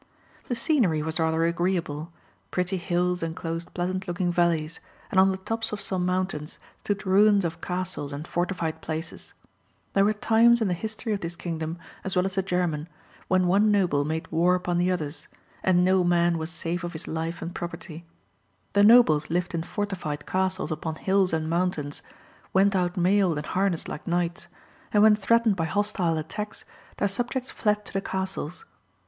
The 0.47 0.55
scenery 0.55 1.03
was 1.03 1.19
rather 1.19 1.45
agreeable; 1.45 2.11
pretty 2.49 2.77
hills 2.77 3.21
enclosed 3.21 3.71
pleasant 3.75 4.07
looking 4.07 4.31
valleys, 4.31 4.79
and 5.11 5.19
on 5.19 5.29
the 5.29 5.37
tops 5.37 5.71
of 5.71 5.79
some 5.79 6.07
mountains 6.07 6.57
stood 6.79 7.05
ruins 7.05 7.45
of 7.45 7.61
castles 7.61 8.11
and 8.11 8.27
fortified 8.27 8.81
places. 8.81 9.35
There 9.93 10.03
were 10.03 10.13
times 10.13 10.59
in 10.59 10.67
the 10.69 10.73
history 10.73 11.13
of 11.13 11.19
this 11.19 11.35
kingdom 11.35 11.77
as 12.03 12.15
well 12.15 12.25
as 12.25 12.33
the 12.33 12.41
German 12.41 12.89
when 13.27 13.45
one 13.45 13.69
noble 13.69 14.03
made 14.03 14.27
war 14.31 14.55
upon 14.55 14.79
the 14.79 14.89
others, 14.89 15.27
and 15.61 15.85
no 15.85 16.03
man 16.03 16.39
was 16.39 16.49
safe 16.49 16.83
of 16.83 16.93
his 16.93 17.07
life 17.07 17.39
and 17.39 17.53
property. 17.53 18.03
The 18.73 18.83
nobles 18.83 19.29
lived 19.29 19.53
in 19.53 19.61
fortified 19.61 20.25
castles 20.25 20.71
upon 20.71 20.95
hills 20.95 21.31
and 21.31 21.47
mountains, 21.47 22.01
went 22.53 22.75
out 22.75 22.97
mailed 22.97 23.37
and 23.37 23.45
harnessed 23.45 23.87
like 23.87 24.07
knights, 24.07 24.47
and 24.91 25.03
when 25.03 25.15
threatened 25.15 25.55
by 25.55 25.65
hostile 25.65 26.17
attacks, 26.17 26.65
their 26.97 27.07
subjects 27.07 27.51
fled 27.51 27.85
to 27.85 27.93
the 27.93 28.01
castles. 28.01 28.65